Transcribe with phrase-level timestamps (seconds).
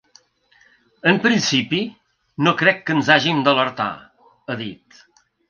[1.11, 1.81] “En principi,
[2.47, 3.93] no crec que ens hàgim d’alertar”,
[4.49, 5.01] ha dit.